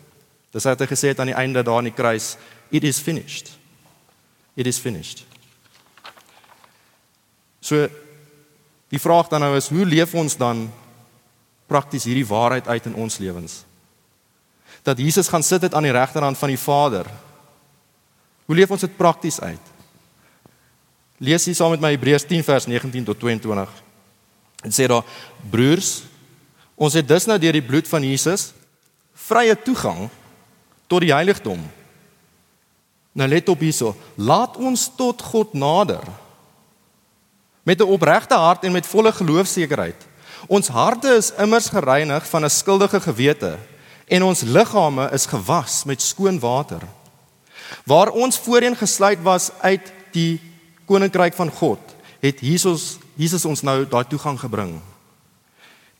Dis 0.52 0.66
wat 0.68 0.84
hy 0.84 0.88
gesê 0.90 1.12
het 1.12 1.20
aan 1.20 1.30
die 1.32 1.38
einde 1.38 1.62
daar 1.64 1.80
aan 1.80 1.88
die 1.88 1.96
kruis, 1.96 2.34
it 2.72 2.84
is 2.84 3.00
finished. 3.00 3.54
It 4.54 4.66
is 4.66 4.78
finished. 4.78 5.24
So 7.60 7.88
die 8.92 9.00
vraag 9.00 9.30
dan 9.32 9.40
nou 9.40 9.56
is 9.56 9.70
hoe 9.72 9.86
leef 9.88 10.14
ons 10.14 10.36
dan 10.36 10.66
prakties 11.70 12.04
hierdie 12.04 12.26
waarheid 12.28 12.68
uit 12.68 12.88
in 12.90 12.96
ons 13.00 13.16
lewens? 13.22 13.62
Dat 14.82 14.98
Jesus 14.98 15.30
gaan 15.30 15.42
sit 15.46 15.62
het 15.62 15.74
aan 15.74 15.86
die 15.86 15.94
regterhand 15.94 16.38
van 16.38 16.50
die 16.52 16.60
Vader. 16.60 17.06
Hoe 18.44 18.56
leef 18.56 18.70
ons 18.70 18.84
dit 18.84 18.96
prakties 18.96 19.40
uit? 19.40 19.70
Lees 21.22 21.46
hier 21.46 21.54
saam 21.54 21.70
met 21.70 21.80
my 21.80 21.92
Hebreërs 21.94 22.26
10 22.26 22.42
vers 22.44 22.66
19 22.66 23.04
tot 23.06 23.20
22. 23.22 23.70
Dit 24.66 24.74
sê 24.74 24.88
daar 24.90 25.06
broers, 25.50 26.02
ons 26.74 26.94
het 26.98 27.06
dus 27.08 27.28
nou 27.30 27.38
deur 27.38 27.54
die 27.54 27.64
bloed 27.64 27.88
van 27.88 28.04
Jesus 28.04 28.50
vrye 29.28 29.54
toegang 29.54 30.08
tot 30.90 31.04
die 31.04 31.14
heiligdom. 31.14 31.62
Nou 33.12 33.28
let 33.28 33.48
op 33.48 33.60
hierso, 33.60 33.96
laat 34.14 34.56
ons 34.56 34.90
tot 34.96 35.22
God 35.22 35.52
nader 35.52 36.04
met 37.62 37.80
'n 37.80 37.92
opregte 37.92 38.34
hart 38.34 38.64
en 38.64 38.72
met 38.72 38.86
volle 38.86 39.12
geloofsekerheid. 39.12 40.06
Ons 40.46 40.68
harte 40.68 41.08
is 41.08 41.32
immers 41.38 41.68
gereinig 41.68 42.26
van 42.28 42.44
'n 42.44 42.50
skuldige 42.50 43.00
gewete 43.00 43.58
en 44.06 44.22
ons 44.22 44.40
liggame 44.40 45.10
is 45.10 45.26
gewas 45.26 45.84
met 45.84 46.02
skoon 46.02 46.38
water. 46.38 46.80
Waar 47.84 48.10
ons 48.10 48.38
voorheen 48.38 48.76
gesluit 48.76 49.22
was 49.22 49.50
uit 49.60 49.92
die 50.12 50.40
koninkryk 50.84 51.34
van 51.34 51.50
God, 51.50 51.80
het 52.20 52.40
Jesus 52.40 52.98
Jesus 53.14 53.44
ons 53.44 53.62
nou 53.62 53.84
daai 53.88 54.04
toegang 54.08 54.38
gebring. 54.40 54.80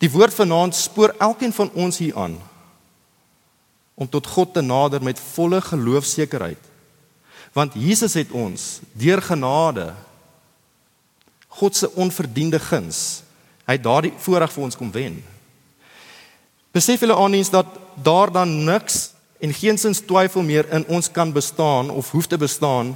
Die 0.01 0.11
woord 0.11 0.35
vanaand 0.35 0.75
spoor 0.75 1.15
elkeen 1.19 1.53
van 1.53 1.71
ons 1.75 1.99
hier 1.99 2.17
aan 2.17 2.41
om 3.95 4.09
tot 4.09 4.27
God 4.27 4.55
te 4.55 4.61
nader 4.65 5.03
met 5.03 5.21
volle 5.21 5.61
geloofsekerheid. 5.61 6.72
Want 7.53 7.77
Jesus 7.77 8.15
het 8.17 8.33
ons 8.33 8.81
deur 8.97 9.23
genade 9.23 9.93
God 11.53 11.77
se 11.77 11.91
onverdiende 12.01 12.59
guns, 12.59 13.23
hy 13.69 13.77
het 13.77 13.85
daardie 13.85 14.15
voorreg 14.25 14.53
vir 14.55 14.65
ons 14.65 14.77
kom 14.79 14.89
wen. 14.95 15.19
Besef 16.73 17.03
julle 17.05 17.17
aanneens 17.21 17.51
dat 17.53 17.69
daar 18.01 18.33
dan 18.33 18.55
niks 18.65 19.11
en 19.43 19.53
geensins 19.53 20.01
twyfel 20.01 20.43
meer 20.47 20.71
in 20.73 20.87
ons 20.89 21.11
kan 21.13 21.33
bestaan 21.33 21.91
of 21.93 22.11
hoef 22.11 22.27
te 22.27 22.39
bestaan 22.41 22.95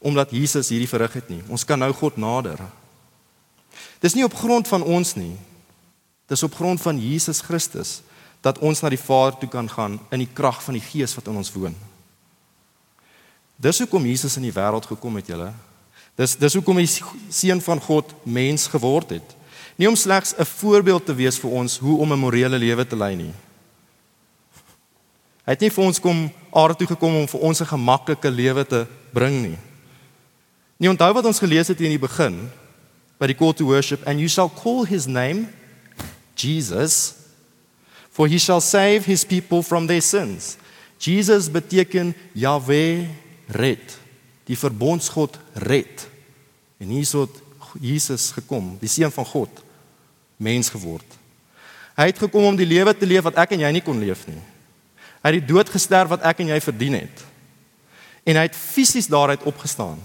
omdat 0.00 0.30
Jesus 0.32 0.68
hierdie 0.72 0.88
verrig 0.88 1.12
het 1.12 1.28
nie. 1.28 1.42
Ons 1.48 1.64
kan 1.64 1.80
nou 1.80 1.90
God 1.92 2.16
nader. 2.16 2.60
Dis 4.00 4.16
nie 4.16 4.24
op 4.24 4.36
grond 4.36 4.68
van 4.68 4.84
ons 4.84 5.14
nie. 5.16 5.34
Dis 6.28 6.42
op 6.42 6.54
grond 6.56 6.80
van 6.80 7.00
Jesus 7.00 7.40
Christus 7.44 8.00
dat 8.40 8.60
ons 8.64 8.80
na 8.80 8.88
die 8.92 9.00
Vader 9.00 9.36
toe 9.40 9.48
kan 9.52 9.68
gaan 9.68 9.98
in 10.08 10.22
die 10.24 10.32
krag 10.32 10.62
van 10.64 10.76
die 10.76 10.84
Gees 10.84 11.16
wat 11.16 11.28
in 11.28 11.36
ons 11.36 11.52
woon. 11.52 11.76
Dis 13.60 13.82
hoekom 13.82 14.06
Jesus 14.08 14.38
in 14.40 14.46
die 14.48 14.54
wêreld 14.56 14.86
gekom 14.88 15.18
het, 15.20 15.28
julle. 15.28 15.50
Dis 16.16 16.32
dis 16.40 16.56
hoekom 16.56 16.80
hy 16.80 16.86
seun 16.88 17.60
van 17.60 17.80
God 17.84 18.14
mens 18.24 18.64
geword 18.72 19.12
het. 19.18 19.36
Nie 19.76 19.88
om 19.88 19.96
slegs 19.96 20.32
'n 20.32 20.44
voorbeeld 20.44 21.04
te 21.06 21.14
wees 21.14 21.38
vir 21.38 21.50
ons 21.50 21.78
hoe 21.78 22.00
om 22.00 22.12
'n 22.12 22.18
morele 22.18 22.58
lewe 22.58 22.86
te 22.86 22.96
lei 22.96 23.16
nie. 23.16 23.34
Hy 25.44 25.52
het 25.52 25.60
nie 25.60 25.70
vir 25.70 25.84
ons 25.84 26.00
kom 26.00 26.30
aarde 26.52 26.76
toe 26.76 26.86
gekom 26.86 27.14
om 27.14 27.28
vir 27.28 27.40
ons 27.40 27.60
'n 27.60 27.66
gemaklike 27.66 28.30
lewe 28.30 28.64
te 28.66 28.86
bring 29.12 29.42
nie. 29.42 29.58
Nie 30.78 30.88
onthou 30.88 31.12
wat 31.12 31.24
ons 31.24 31.38
gelees 31.38 31.68
het 31.68 31.80
in 31.80 31.98
die 31.98 31.98
begin 31.98 32.50
by 33.18 33.26
die 33.26 33.36
call 33.36 33.52
to 33.52 33.64
worship 33.64 34.06
and 34.06 34.18
you 34.18 34.28
shall 34.28 34.48
call 34.48 34.86
his 34.86 35.06
name 35.06 35.48
Jesus 36.34 37.14
for 38.10 38.28
he 38.28 38.38
shall 38.38 38.60
save 38.60 39.04
his 39.04 39.24
people 39.24 39.62
from 39.62 39.86
their 39.86 40.02
sins. 40.02 40.56
Jesus 40.98 41.50
beteken 41.50 42.14
Yahweh 42.32 43.06
red. 43.56 43.96
Die 44.46 44.58
verbondsgod 44.58 45.38
red. 45.54 46.06
En 46.80 46.92
hier 46.94 47.06
het 47.20 47.40
Jesus 47.80 48.30
gekom, 48.34 48.72
die 48.80 48.90
seun 48.90 49.12
van 49.14 49.26
God, 49.26 49.60
mens 50.36 50.72
geword. 50.72 51.06
Hy 51.94 52.08
het 52.08 52.18
gekom 52.18 52.48
om 52.48 52.56
die 52.56 52.66
lewe 52.66 52.94
te 52.96 53.06
leef 53.06 53.26
wat 53.28 53.38
ek 53.42 53.54
en 53.54 53.66
jy 53.66 53.72
nie 53.76 53.84
kon 53.84 54.00
leef 54.00 54.24
nie. 54.26 54.40
Hy 55.20 55.28
het 55.28 55.36
die 55.36 55.50
dood 55.52 55.68
gesterf 55.68 56.10
wat 56.14 56.24
ek 56.26 56.40
en 56.40 56.54
jy 56.54 56.60
verdien 56.64 56.96
het. 56.96 57.24
En 58.24 58.38
hy 58.40 58.46
het 58.48 58.56
fisies 58.56 59.10
daaruit 59.10 59.44
opgestaan 59.48 60.00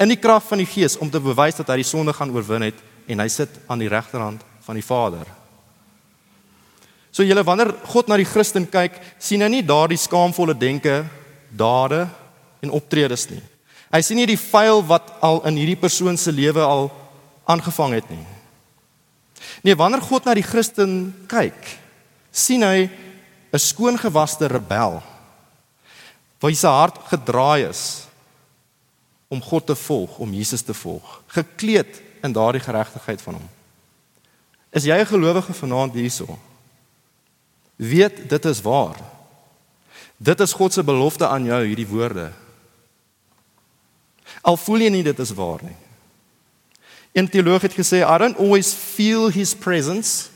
in 0.00 0.08
die 0.08 0.20
krag 0.20 0.44
van 0.48 0.62
die 0.62 0.68
Gees 0.68 0.96
om 0.96 1.10
te 1.12 1.20
bewys 1.20 1.58
dat 1.58 1.68
hy 1.68 1.82
die 1.82 1.88
sonde 1.88 2.14
gaan 2.16 2.32
oorwin 2.32 2.64
het 2.64 2.78
en 3.12 3.20
hy 3.20 3.28
sit 3.28 3.58
aan 3.68 3.82
die 3.82 3.90
regterhand 3.92 4.40
van 4.64 4.78
die 4.78 4.84
Vader. 4.84 5.26
So 7.12 7.26
julle 7.26 7.44
wanneer 7.44 7.74
God 7.92 8.08
na 8.08 8.16
die 8.16 8.28
Christen 8.28 8.64
kyk, 8.72 8.96
sien 9.20 9.44
hy 9.44 9.50
nie 9.52 9.66
daardie 9.66 10.00
skaamvolle 10.00 10.56
denke, 10.56 11.02
dade 11.52 12.06
en 12.62 12.70
optredes 12.70 13.26
nie. 13.30 13.42
Hy 13.92 14.00
sien 14.00 14.16
nie 14.16 14.28
die 14.30 14.40
vuil 14.40 14.80
wat 14.88 15.10
al 15.20 15.42
in 15.50 15.58
hierdie 15.60 15.78
persoon 15.78 16.16
se 16.16 16.32
lewe 16.32 16.62
al 16.64 16.88
aangevang 17.50 17.98
het 17.98 18.08
nie. 18.10 18.24
Nee, 19.66 19.76
wanneer 19.76 20.00
God 20.00 20.24
na 20.24 20.34
die 20.38 20.46
Christen 20.46 21.12
kyk, 21.28 21.58
sien 22.32 22.62
hy 22.62 22.88
'n 23.52 23.58
skoongewaste 23.58 24.48
rebel 24.48 25.02
wie 26.42 26.56
se 26.56 26.66
hart 26.66 26.98
gedraai 27.10 27.68
is 27.68 28.06
om 29.28 29.42
God 29.42 29.66
te 29.66 29.74
volg, 29.74 30.18
om 30.18 30.32
Jesus 30.32 30.62
te 30.62 30.74
volg, 30.74 31.22
gekleed 31.26 32.02
in 32.22 32.32
daardie 32.32 32.60
geregtigheid 32.60 33.22
van 33.22 33.34
hom. 33.34 33.48
Is 34.72 34.84
jy 34.84 34.96
'n 34.98 35.06
gelowige 35.06 35.52
vanaand 35.52 35.94
hierso? 35.94 36.38
Weet 37.76 38.28
dit 38.28 38.44
is 38.44 38.60
waar. 38.60 38.96
Dit 40.16 40.40
is 40.40 40.52
God 40.52 40.72
se 40.72 40.82
belofte 40.82 41.26
aan 41.26 41.44
jou 41.44 41.64
hierdie 41.64 41.86
woorde. 41.86 42.32
Al 44.42 44.58
voel 44.58 44.86
jy 44.86 44.90
nie 44.90 45.06
dit 45.06 45.18
is 45.22 45.32
waar 45.38 45.62
nie. 45.62 45.78
Een 47.12 47.28
teoloog 47.28 47.62
het 47.62 47.74
gesê 47.76 48.02
I 48.02 48.18
don't 48.18 48.38
always 48.38 48.72
feel 48.74 49.30
his 49.30 49.54
presence 49.54 50.30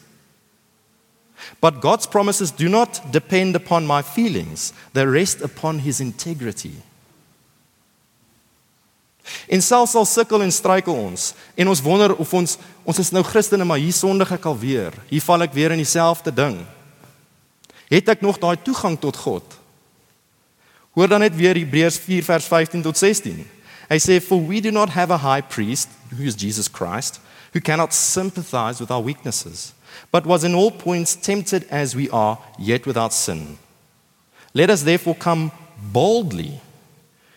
but 1.61 1.81
God's 1.81 2.07
promises 2.07 2.51
do 2.51 2.69
not 2.69 3.01
depend 3.13 3.57
upon 3.57 3.87
my 3.87 4.03
feelings 4.03 4.73
they 4.93 5.05
rest 5.05 5.43
upon 5.43 5.79
his 5.79 6.01
integrity. 6.01 6.75
En 9.51 9.63
selfs 9.63 9.95
al 9.95 10.07
sukkel 10.07 10.43
en 10.43 10.53
struikel 10.53 10.95
ons 10.95 11.33
en 11.57 11.69
ons 11.69 11.83
wonder 11.83 12.15
of 12.17 12.33
ons 12.35 12.59
ons 12.87 12.99
is 13.03 13.11
nou 13.11 13.25
Christene 13.27 13.67
maar 13.67 13.83
hier 13.83 13.95
sondig 13.95 14.31
ek 14.37 14.47
alweer. 14.47 14.95
Hier 15.11 15.25
val 15.25 15.47
ek 15.49 15.55
weer 15.57 15.75
in 15.75 15.83
dieselfde 15.83 16.35
ding 16.35 16.61
het 17.91 18.09
ek 18.11 18.23
nog 18.25 18.39
daai 18.43 18.57
toegang 18.59 18.97
tot 18.99 19.17
God. 19.17 19.45
Hoor 20.97 21.11
dan 21.13 21.23
net 21.23 21.37
weer 21.37 21.55
Hebreërs 21.55 21.99
4 22.03 22.25
vers 22.27 22.49
15 22.51 22.83
tot 22.83 22.99
16. 22.99 23.45
Hy 23.91 23.99
sê 23.99 24.21
for 24.21 24.41
we 24.41 24.61
do 24.61 24.71
not 24.71 24.91
have 24.91 25.11
a 25.11 25.19
high 25.19 25.41
priest 25.41 25.89
who 26.17 26.25
is 26.25 26.35
Jesus 26.35 26.69
Christ 26.69 27.21
who 27.53 27.61
cannot 27.61 27.95
sympathize 27.95 28.81
with 28.81 28.91
our 28.91 29.01
weaknesses 29.01 29.73
but 30.11 30.27
was 30.27 30.45
in 30.45 30.55
all 30.55 30.71
points 30.71 31.15
tempted 31.15 31.67
as 31.71 31.95
we 31.95 32.11
are 32.11 32.39
yet 32.59 32.87
without 32.87 33.13
sin. 33.13 33.59
Let 34.53 34.71
us 34.71 34.83
therefore 34.83 35.15
come 35.15 35.53
boldly 35.93 36.61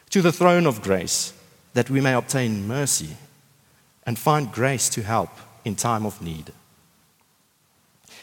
to 0.10 0.22
the 0.22 0.32
throne 0.32 0.66
of 0.66 0.82
grace 0.82 1.34
that 1.74 1.90
we 1.90 2.02
may 2.02 2.14
obtain 2.14 2.68
mercy 2.68 3.16
and 4.06 4.18
find 4.18 4.52
grace 4.52 4.90
to 4.90 5.04
help 5.04 5.30
in 5.64 5.76
time 5.76 6.06
of 6.06 6.22
need. 6.22 6.52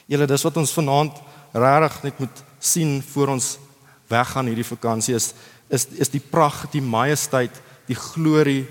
Julle 0.09 0.27
dis 0.27 0.45
wat 0.47 0.57
ons 0.57 0.75
vanaand 0.75 1.19
regtig 1.55 2.03
net 2.05 2.19
moet 2.23 2.43
sien 2.63 2.99
voor 3.03 3.33
ons 3.35 3.57
weggaan 4.11 4.51
hierdie 4.51 4.67
vakansie 4.67 5.17
is 5.19 5.33
is 5.69 5.87
is 5.99 6.13
die 6.13 6.23
pragt, 6.23 6.71
die 6.73 6.83
majesteit, 6.83 7.51
die 7.89 7.99
glorie, 7.99 8.65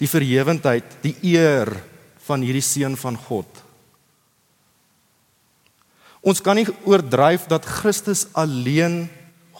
die 0.00 0.08
verhewendheid, 0.08 0.84
die 1.04 1.14
eer 1.32 1.72
van 2.26 2.44
hierdie 2.44 2.64
seun 2.64 2.96
van 3.00 3.18
God. 3.28 3.48
Ons 6.20 6.42
kan 6.44 6.58
nie 6.58 6.68
oordryf 6.84 7.46
dat 7.48 7.68
Christus 7.68 8.26
alleen 8.36 9.06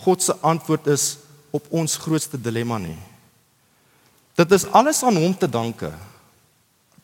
God 0.04 0.23
se 0.25 0.37
antwoord 0.45 0.90
is 0.92 1.19
op 1.52 1.66
ons 1.73 1.99
grootste 2.00 2.40
dilemma 2.40 2.78
nie. 2.80 2.99
Dit 4.37 4.52
is 4.57 4.69
alles 4.73 5.02
aan 5.04 5.16
hom 5.21 5.33
te 5.37 5.49
danke. 5.49 5.90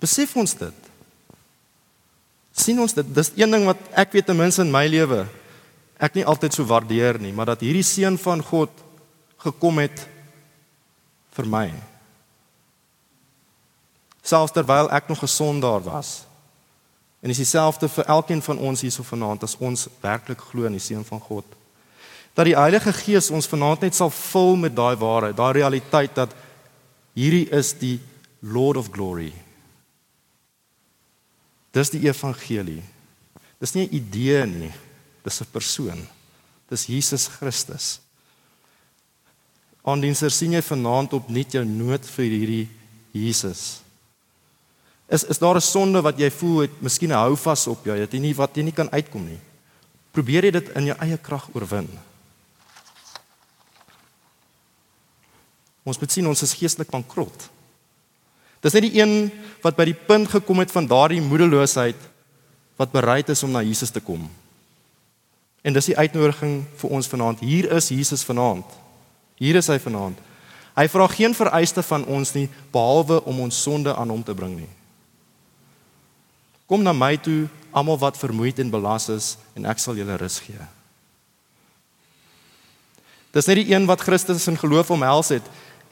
Besef 0.01 0.37
ons 0.37 0.55
dit? 0.57 0.87
sien 2.57 2.79
ons 2.81 2.95
dit 2.97 3.09
dis 3.19 3.33
een 3.37 3.53
ding 3.53 3.67
wat 3.69 3.81
ek 4.01 4.15
weet 4.17 4.31
ten 4.31 4.39
minste 4.39 4.65
in 4.65 4.73
my 4.73 4.87
lewe 4.89 5.27
ek 6.01 6.17
nie 6.17 6.27
altyd 6.29 6.57
so 6.57 6.69
waardeer 6.69 7.17
nie, 7.21 7.33
maar 7.33 7.49
dat 7.53 7.63
hierdie 7.65 7.85
seun 7.87 8.19
van 8.21 8.43
God 8.45 8.73
gekom 9.45 9.81
het 9.81 10.03
vir 11.37 11.49
my. 11.51 11.67
Selfs 14.27 14.55
terwyl 14.57 14.91
ek 14.91 15.09
nog 15.09 15.23
gesond 15.23 15.63
daar 15.63 15.85
was. 15.85 16.25
En 17.23 17.31
dis 17.31 17.43
dieselfde 17.43 17.89
vir 17.89 18.09
elkeen 18.13 18.43
van 18.43 18.59
ons 18.59 18.83
hierso 18.85 19.03
vanaand 19.07 19.47
as 19.47 19.57
ons 19.59 19.89
werklik 20.03 20.43
glo 20.51 20.67
in 20.69 20.77
die 20.77 20.83
seun 20.83 21.05
van 21.07 21.21
God. 21.21 21.47
Dat 22.37 22.49
die 22.49 22.57
Heilige 22.57 22.93
Gees 22.93 23.31
ons 23.33 23.49
vanaand 23.49 23.87
net 23.87 23.97
sal 23.97 24.13
vul 24.13 24.59
met 24.61 24.75
daai 24.77 24.97
waarheid, 25.01 25.37
daai 25.37 25.53
realiteit 25.57 26.15
dat 26.15 26.35
hierdie 27.17 27.47
is 27.55 27.73
die 27.81 27.97
Lord 28.45 28.77
of 28.77 28.91
Glory. 28.93 29.33
Dis 31.73 31.91
die 31.93 32.05
evangelie. 32.07 32.83
Dis 33.61 33.75
nie 33.75 33.89
'n 33.89 33.95
idee 33.95 34.47
nie. 34.47 34.73
Dis 35.25 35.41
'n 35.41 35.51
persoon. 35.51 36.07
Dis 36.69 36.87
Jesus 36.87 37.27
Christus. 37.27 38.01
Aandienser 39.87 40.33
sien 40.35 40.57
jy 40.57 40.63
vanaand 40.67 41.13
op 41.15 41.29
net 41.31 41.55
jou 41.55 41.63
nood 41.65 42.07
vir 42.17 42.27
hierdie 42.27 42.65
Jesus. 43.15 43.83
Is 45.07 45.23
is 45.25 45.39
daar 45.39 45.57
'n 45.57 45.61
sonde 45.61 46.03
wat 46.03 46.19
jy 46.19 46.31
voel 46.31 46.61
het, 46.63 46.83
miskien 46.83 47.11
hou 47.11 47.37
vas 47.37 47.67
op 47.67 47.85
jou, 47.85 47.97
jy 47.97 48.19
nie 48.19 48.35
wat 48.35 48.57
jy 48.57 48.63
nie 48.63 48.73
kan 48.73 48.91
uitkom 48.91 49.25
nie. 49.25 49.39
Probeer 50.13 50.45
jy 50.45 50.51
dit 50.51 50.69
in 50.69 50.87
jou 50.87 50.97
eie 50.99 51.19
krag 51.19 51.49
oorwin. 51.55 51.89
Ons 55.85 56.01
moet 56.01 56.11
sien 56.11 56.27
ons 56.27 56.43
is 56.43 56.55
geestelik 56.55 56.91
bankrot. 56.91 57.51
Dis 58.61 58.73
net 58.73 58.83
die 58.83 59.01
een 59.01 59.31
wat 59.63 59.77
by 59.77 59.85
die 59.85 60.01
punt 60.07 60.29
gekom 60.29 60.59
het 60.59 60.73
van 60.73 60.87
daardie 60.87 61.21
moedeloosheid 61.21 61.97
wat 62.77 62.93
bereid 62.93 63.29
is 63.29 63.43
om 63.43 63.51
na 63.51 63.63
Jesus 63.63 63.91
te 63.91 64.01
kom. 64.01 64.31
En 65.63 65.73
dis 65.73 65.85
die 65.85 65.97
uitnodiging 65.97 66.65
vir 66.77 66.91
ons 66.91 67.07
vanaand. 67.07 67.41
Hier 67.41 67.71
is 67.73 67.89
Jesus 67.89 68.25
vanaand. 68.25 68.86
Hier 69.37 69.57
is 69.57 69.69
hy 69.69 69.79
vanaand. 69.83 70.19
Hy 70.77 70.87
vra 70.93 71.07
geen 71.09 71.35
vereiste 71.37 71.83
van 71.83 72.05
ons 72.05 72.35
nie 72.37 72.49
behalwe 72.73 73.23
om 73.25 73.41
ons 73.47 73.63
sonde 73.63 73.95
aan 73.97 74.13
hom 74.13 74.23
te 74.25 74.35
bring 74.37 74.57
nie. 74.59 74.73
Kom 76.67 76.83
na 76.83 76.93
my 76.93 77.15
toe, 77.17 77.47
almal 77.71 77.99
wat 78.01 78.19
vermoeid 78.19 78.59
en 78.59 78.73
belas 78.73 79.09
is, 79.13 79.37
en 79.55 79.69
ek 79.71 79.81
sal 79.81 79.97
julle 79.97 80.17
rus 80.21 80.41
gee. 80.45 80.67
Dis 83.37 83.49
net 83.49 83.61
die 83.61 83.71
een 83.73 83.87
wat 83.89 84.03
Christus 84.05 84.49
in 84.49 84.57
geloof 84.57 84.91
omhels 84.91 85.31
het 85.35 85.45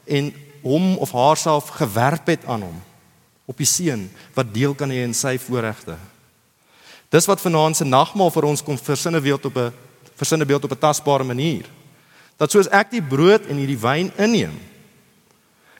en 0.05 0.31
hom 0.65 0.95
of 1.01 1.13
haarself 1.13 1.69
gewerp 1.77 2.27
het 2.33 2.45
aan 2.49 2.65
hom 2.65 2.77
op 3.45 3.57
die 3.61 3.69
seun 3.69 4.07
wat 4.33 4.49
deel 4.53 4.73
kan 4.73 4.89
hê 4.89 5.03
in 5.05 5.13
sy 5.13 5.35
voorregte. 5.37 5.97
Dis 7.13 7.29
wat 7.29 7.41
vanaand 7.41 7.77
se 7.77 7.85
nagmaal 7.85 8.33
vir 8.33 8.47
ons 8.49 8.63
kom 8.65 8.77
versinne 8.81 9.21
beeld 9.21 9.45
op 9.45 9.57
'n 9.57 9.73
versinne 10.17 10.45
beeld 10.45 10.63
op 10.63 10.71
'n 10.71 10.79
tasbare 10.79 11.23
manier. 11.23 11.65
Dat 12.37 12.51
soos 12.51 12.67
ek 12.67 12.91
die 12.91 13.03
brood 13.03 13.47
en 13.47 13.59
hierdie 13.61 13.79
wyn 13.79 14.11
inneem, 14.19 14.55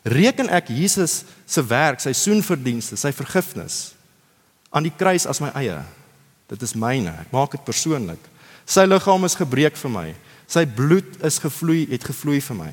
reken 0.05 0.50
ek 0.53 0.69
Jesus 0.69 1.24
se 1.50 1.63
werk, 1.65 2.00
sy 2.00 2.13
soenverdienste, 2.15 2.97
sy 2.97 3.12
vergifnis 3.15 3.95
aan 4.75 4.85
die 4.85 4.93
kruis 4.93 5.25
as 5.27 5.41
my 5.43 5.51
eie. 5.55 5.79
Dit 6.51 6.62
is 6.62 6.75
myne. 6.77 7.13
Ek 7.24 7.31
maak 7.33 7.55
dit 7.55 7.63
persoonlik. 7.65 8.21
Sy 8.67 8.85
liggaam 8.85 9.25
is 9.25 9.38
gebreek 9.38 9.77
vir 9.79 9.91
my. 9.93 10.09
Sy 10.51 10.65
bloed 10.67 11.15
is 11.25 11.39
gevloei, 11.41 11.85
het 11.89 12.05
gevloei 12.05 12.41
vir 12.43 12.59
my. 12.59 12.71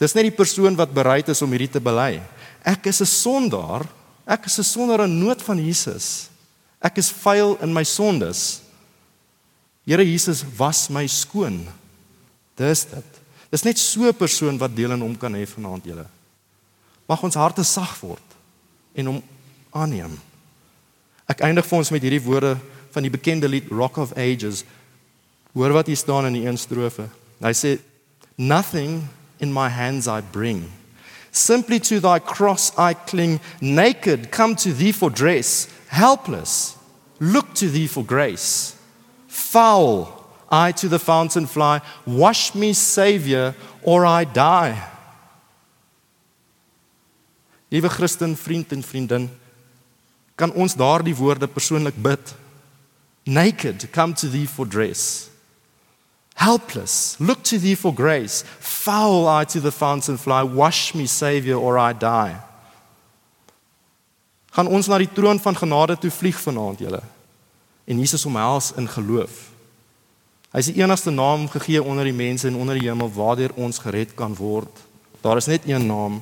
Dis 0.00 0.14
net 0.16 0.28
die 0.28 0.36
persoon 0.36 0.78
wat 0.78 0.94
bereid 0.96 1.28
is 1.32 1.42
om 1.44 1.50
hierdie 1.52 1.72
te 1.74 1.82
bely. 1.82 2.22
Ek 2.64 2.86
is 2.86 3.00
'n 3.00 3.06
sondaar. 3.06 3.88
Ek 4.26 4.46
is 4.46 4.58
'n 4.58 4.64
sondaar 4.64 5.04
in 5.04 5.18
nood 5.18 5.42
van 5.42 5.58
Jesus. 5.58 6.28
Ek 6.80 6.98
is 6.98 7.10
vuil 7.10 7.58
in 7.60 7.72
my 7.72 7.82
sondes. 7.82 8.62
Here 9.84 10.04
Jesus 10.04 10.44
was 10.56 10.88
my 10.88 11.06
skoon. 11.06 11.68
Dis 12.60 12.84
dit. 12.90 13.20
Dis 13.50 13.64
net 13.66 13.78
so 13.78 14.06
'n 14.06 14.14
persoon 14.14 14.58
wat 14.58 14.76
deel 14.76 14.92
in 14.92 15.00
hom 15.00 15.16
kan 15.16 15.34
hê 15.34 15.46
vanaand 15.46 15.84
julle. 15.84 16.06
Mag 17.08 17.22
ons 17.22 17.34
harte 17.34 17.64
sag 17.64 18.00
word 18.00 18.28
en 18.94 19.06
hom 19.06 19.22
aanneem. 19.72 20.18
Ek 21.26 21.40
eindig 21.40 21.66
vir 21.66 21.78
ons 21.78 21.90
met 21.90 22.02
hierdie 22.02 22.22
woorde 22.22 22.58
van 22.90 23.02
die 23.02 23.10
bekende 23.10 23.48
lied 23.48 23.70
Rock 23.70 23.96
of 23.96 24.12
Ages. 24.16 24.64
Hoor 25.54 25.72
wat 25.72 25.86
hier 25.86 25.96
staan 25.96 26.26
in 26.26 26.32
die 26.32 26.46
een 26.46 26.58
strofe. 26.58 27.08
Hy 27.40 27.52
sê 27.52 27.78
nothing 28.36 29.08
in 29.38 29.52
my 29.52 29.68
hands 29.68 30.06
I 30.06 30.20
bring. 30.20 30.70
Simply 31.32 31.78
to 31.80 32.00
thy 32.00 32.18
cross 32.18 32.72
I 32.76 32.94
cling, 33.06 33.40
naked 33.60 34.30
come 34.30 34.54
to 34.56 34.72
thee 34.72 34.92
for 34.92 35.10
dress, 35.10 35.68
helpless 35.88 36.76
look 37.20 37.54
to 37.54 37.70
thee 37.70 37.86
for 37.86 38.04
grace. 38.04 38.74
Foul 39.28 40.19
I 40.50 40.72
to 40.72 40.88
the 40.88 40.98
fountain 40.98 41.46
fly, 41.46 41.80
wash 42.06 42.54
me 42.54 42.72
savior 42.72 43.54
or 43.82 44.04
I 44.04 44.24
die. 44.24 44.76
Liewe 47.70 47.88
Christen, 47.88 48.36
vriend 48.36 48.72
en 48.72 48.82
vriendin, 48.82 49.30
kan 50.34 50.52
ons 50.52 50.74
daardie 50.74 51.14
woorde 51.14 51.46
persoonlik 51.46 51.94
bid. 52.02 52.34
Naked, 53.24 53.90
come 53.92 54.14
to 54.14 54.28
thee 54.28 54.46
for 54.46 54.66
dress. 54.66 55.28
Helpless, 56.34 57.16
look 57.20 57.42
to 57.44 57.58
thee 57.58 57.76
for 57.76 57.94
grace. 57.94 58.42
Foul 58.58 59.28
I 59.28 59.44
to 59.44 59.60
the 59.60 59.70
fountain 59.70 60.18
fly, 60.18 60.42
wash 60.42 60.94
me, 60.94 61.06
Savior, 61.06 61.56
or 61.56 61.78
I 61.78 61.92
die. 61.92 62.34
Gaan 64.50 64.66
ons 64.66 64.88
na 64.88 64.98
die 64.98 65.10
troon 65.12 65.38
van 65.38 65.54
genade 65.54 65.98
toe 66.00 66.10
vlieg 66.10 66.40
vanaand, 66.40 66.80
julle. 66.82 67.02
En 67.84 67.98
Jesus 67.98 68.24
omhels 68.26 68.72
in 68.72 68.88
geloof. 68.88 69.49
Hy 70.50 70.58
is 70.58 70.70
die 70.72 70.82
enigste 70.82 71.12
naam 71.14 71.46
gegee 71.50 71.82
onder 71.82 72.08
die 72.08 72.16
mense 72.16 72.48
en 72.48 72.58
onder 72.58 72.78
die 72.78 72.88
hemel 72.88 73.10
waardeur 73.14 73.52
ons 73.54 73.78
gered 73.78 74.16
kan 74.18 74.34
word. 74.34 74.70
Daar 75.22 75.38
is 75.38 75.46
net 75.46 75.68
een 75.68 75.86
naam. 75.86 76.18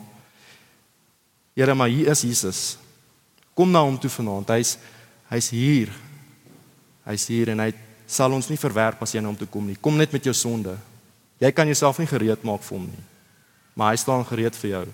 Here, 1.56 1.74
maar 1.74 1.88
hier 1.88 2.10
is 2.12 2.22
Jesus. 2.22 2.76
Kom 3.54 3.70
na 3.72 3.80
hom 3.82 3.96
toe 3.98 4.10
vanaand. 4.10 4.52
Hy's 4.52 4.76
hy's 5.32 5.48
hier. 5.50 5.92
Hy's 7.08 7.24
hier 7.28 7.54
en 7.54 7.64
hy 7.64 7.72
sal 8.08 8.32
ons 8.36 8.48
nie 8.48 8.60
verwerp 8.60 9.00
as 9.04 9.14
jy 9.14 9.22
na 9.24 9.32
hom 9.32 9.38
toe 9.38 9.48
kom 9.48 9.64
nie. 9.66 9.78
Kom 9.80 9.96
net 9.96 10.12
met 10.12 10.24
jou 10.28 10.34
sonde. 10.36 10.76
Jy 11.40 11.50
kan 11.56 11.68
jouself 11.68 11.98
nie 12.00 12.08
gereed 12.10 12.44
maak 12.44 12.62
vir 12.66 12.76
hom 12.76 12.86
nie. 12.88 13.04
Maar 13.78 13.94
hy 13.94 14.02
staan 14.02 14.26
gereed 14.28 14.56
vir 14.60 14.70
jou. 14.70 14.84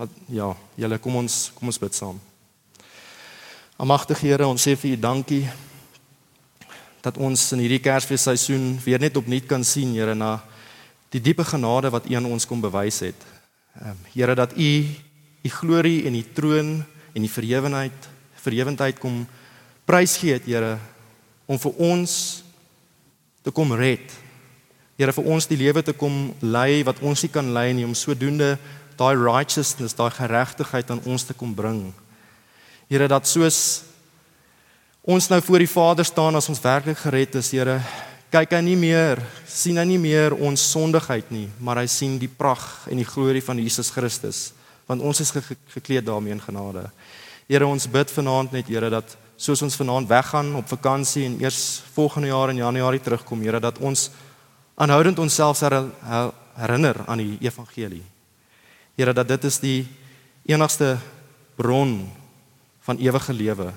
Wat 0.00 0.20
ja, 0.32 0.48
julle 0.80 0.98
kom 1.04 1.20
ons 1.20 1.36
kom 1.58 1.68
ons 1.68 1.80
bid 1.82 2.00
saam. 2.00 2.16
Almagtige 3.76 4.24
Here, 4.24 4.48
ons 4.48 4.64
sê 4.64 4.72
vir 4.78 4.96
U 4.96 5.00
dankie 5.04 5.44
dat 7.02 7.18
ons 7.18 7.44
in 7.52 7.62
hierdie 7.64 7.82
Kersfeesseisoen 7.82 8.76
weer 8.84 9.00
net 9.02 9.16
opnuut 9.18 9.46
kan 9.50 9.64
sien, 9.66 9.94
Here, 9.96 10.14
na 10.14 10.38
die 11.12 11.20
diepe 11.20 11.44
genade 11.44 11.90
wat 11.92 12.06
U 12.08 12.14
aan 12.14 12.30
ons 12.30 12.46
kom 12.46 12.62
bewys 12.62 13.02
het. 13.04 13.26
Ehm 13.80 13.98
Here, 14.14 14.34
dat 14.38 14.54
U 14.56 14.70
U 15.42 15.50
glorie 15.50 16.06
en 16.06 16.14
U 16.14 16.22
troon 16.34 16.84
en 17.12 17.20
die 17.20 17.30
verhewenheid 17.30 18.08
verhewendheid 18.42 18.98
kom 18.98 19.22
prys 19.86 20.16
gee 20.18 20.34
het 20.34 20.46
Here 20.46 20.78
om 21.46 21.58
vir 21.58 21.78
ons 21.82 22.42
te 23.42 23.50
kom 23.50 23.74
red. 23.74 24.06
Here 24.98 25.14
vir 25.14 25.26
ons 25.34 25.48
die 25.50 25.58
lewe 25.58 25.82
te 25.82 25.94
kom 25.98 26.30
lei 26.40 26.82
wat 26.86 27.02
ons 27.02 27.24
nie 27.24 27.32
kan 27.34 27.50
lei 27.54 27.72
nie 27.74 27.86
om 27.86 27.94
sodoende 27.98 28.54
daai 28.98 29.16
righteousness, 29.18 29.96
daai 29.98 30.12
geregtigheid 30.14 30.90
aan 30.90 31.02
ons 31.08 31.24
te 31.26 31.34
kom 31.34 31.54
bring. 31.54 31.88
Here 32.90 33.08
dat 33.10 33.26
soos 33.26 33.82
ons 35.02 35.28
nou 35.28 35.40
voor 35.42 35.58
die 35.58 35.70
Vader 35.70 36.06
staan 36.06 36.38
as 36.38 36.48
ons 36.48 36.62
werklik 36.62 36.98
gered 37.02 37.34
is, 37.34 37.50
Here, 37.50 37.80
kyk 38.32 38.54
hy 38.54 38.60
nie 38.64 38.78
meer, 38.78 39.20
sien 39.46 39.76
hy 39.76 39.84
nie 39.84 40.00
meer 40.00 40.32
ons 40.32 40.62
sondigheid 40.72 41.30
nie, 41.34 41.48
maar 41.60 41.82
hy 41.82 41.88
sien 41.90 42.18
die 42.22 42.30
pragt 42.30 42.86
en 42.88 43.00
die 43.02 43.08
glorie 43.08 43.42
van 43.44 43.60
Jesus 43.60 43.90
Christus 43.90 44.52
want 44.92 45.02
ons 45.06 45.20
is 45.22 45.30
gekleed 45.72 46.04
daarmee 46.04 46.34
in 46.34 46.42
genade. 46.42 46.82
Here 47.48 47.66
ons 47.66 47.86
bid 47.88 48.10
vanaand 48.12 48.52
net 48.52 48.68
Here 48.68 48.90
dat 48.92 49.16
soos 49.40 49.62
ons 49.64 49.76
vanaand 49.78 50.08
weggaan 50.10 50.50
op 50.58 50.68
vakansie 50.68 51.24
en 51.26 51.38
eers 51.40 51.82
volgende 51.94 52.28
jaar 52.28 52.50
in 52.50 52.60
Januarie 52.60 53.00
terugkom 53.00 53.40
Here 53.42 53.60
dat 53.60 53.78
ons 53.78 54.10
aanhoudend 54.74 55.18
onsself 55.18 55.62
herinner 56.56 57.00
aan 57.06 57.22
die 57.22 57.38
evangelie. 57.40 58.02
Here 58.96 59.14
dat 59.14 59.28
dit 59.28 59.44
is 59.48 59.58
die 59.62 59.80
enigste 60.46 60.96
bron 61.56 62.10
van 62.82 62.98
ewige 62.98 63.32
lewe. 63.32 63.72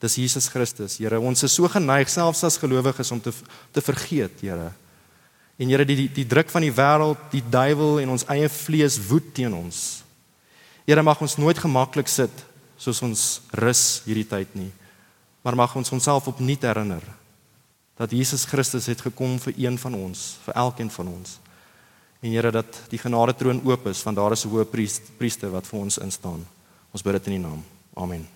Dis 0.00 0.18
Jesus 0.20 0.48
Christus. 0.52 0.98
Here 1.00 1.20
ons 1.20 1.42
is 1.42 1.54
so 1.56 1.68
geneig 1.72 2.10
selfs 2.12 2.44
as 2.44 2.58
gelowiges 2.60 3.12
om 3.12 3.20
te 3.20 3.32
te 3.72 3.80
vergeet, 3.80 4.40
Here. 4.40 4.72
En 5.56 5.68
Here 5.68 5.84
die, 5.84 5.96
die 5.96 6.08
die 6.22 6.26
druk 6.28 6.50
van 6.52 6.62
die 6.62 6.72
wêreld, 6.72 7.20
die 7.32 7.42
duiwel 7.42 8.00
en 8.00 8.12
ons 8.16 8.26
eie 8.28 8.48
vlees 8.52 8.98
woed 9.08 9.32
teen 9.34 9.54
ons. 9.56 10.02
Here 10.86 11.02
mag 11.02 11.20
ons 11.20 11.38
nooit 11.40 11.58
gemaklik 11.58 12.08
sit 12.08 12.44
soos 12.76 13.00
ons 13.02 13.22
rus 13.56 14.02
hierdie 14.04 14.28
tyd 14.28 14.52
nie. 14.54 14.68
Maar 15.42 15.56
mag 15.56 15.76
ons 15.78 15.92
onsself 15.96 16.28
opnuut 16.28 16.62
herinner 16.66 17.04
dat 17.96 18.12
Jesus 18.12 18.44
Christus 18.44 18.90
het 18.90 19.00
gekom 19.00 19.38
vir 19.40 19.54
een 19.56 19.78
van 19.80 19.94
ons, 19.96 20.34
vir 20.44 20.58
elkeen 20.60 20.92
van 20.92 21.08
ons. 21.14 21.38
En 22.20 22.32
Here 22.32 22.52
dat 22.52 22.82
die 22.92 23.00
genade 23.00 23.32
troon 23.38 23.62
oop 23.64 23.88
is, 23.88 24.04
want 24.04 24.16
daar 24.16 24.32
is 24.32 24.44
'n 24.44 24.50
hoë 24.52 24.68
priester 25.18 25.50
wat 25.50 25.66
vir 25.66 25.80
ons 25.80 25.98
instaan. 25.98 26.46
Ons 26.92 27.02
bid 27.02 27.12
dit 27.12 27.26
in 27.26 27.32
U 27.32 27.38
naam. 27.38 27.64
Amen. 27.94 28.35